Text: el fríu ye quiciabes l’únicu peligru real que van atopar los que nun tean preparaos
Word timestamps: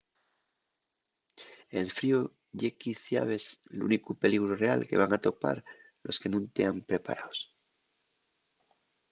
el 1.79 1.87
fríu 1.97 2.19
ye 2.59 2.69
quiciabes 2.81 3.43
l’únicu 3.77 4.11
peligru 4.21 4.53
real 4.63 4.81
que 4.87 4.99
van 5.01 5.13
atopar 5.15 5.57
los 6.05 6.19
que 6.21 6.31
nun 6.31 6.43
tean 6.55 6.77
preparaos 6.89 7.39